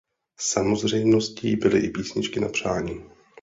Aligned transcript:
Samozřejmostí 0.39 1.55
byly 1.55 1.79
i 1.79 1.89
písničky 1.89 2.39
na 2.39 2.49
přání. 2.49 3.03